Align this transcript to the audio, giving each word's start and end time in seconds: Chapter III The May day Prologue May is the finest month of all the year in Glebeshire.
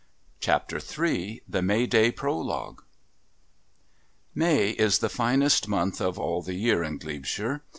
Chapter 0.39 0.79
III 0.79 1.43
The 1.47 1.61
May 1.61 1.85
day 1.85 2.09
Prologue 2.11 2.83
May 4.33 4.71
is 4.71 4.97
the 4.97 5.09
finest 5.09 5.67
month 5.67 6.01
of 6.01 6.17
all 6.17 6.41
the 6.41 6.55
year 6.55 6.81
in 6.83 6.97
Glebeshire. 6.97 7.61